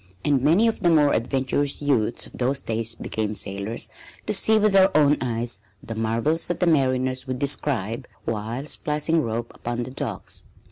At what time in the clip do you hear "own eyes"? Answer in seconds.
4.97-5.59